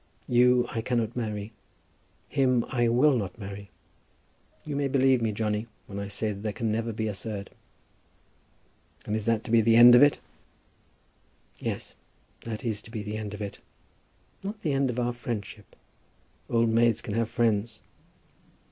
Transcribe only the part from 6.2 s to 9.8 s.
there can never be a third." "And is that to be the